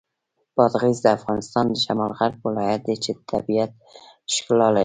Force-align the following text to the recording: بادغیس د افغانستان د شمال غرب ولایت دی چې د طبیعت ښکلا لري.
بادغیس 0.57 0.97
د 1.03 1.07
افغانستان 1.17 1.65
د 1.69 1.75
شمال 1.85 2.11
غرب 2.19 2.39
ولایت 2.47 2.81
دی 2.87 2.95
چې 3.03 3.11
د 3.13 3.19
طبیعت 3.31 3.71
ښکلا 4.33 4.67
لري. 4.75 4.79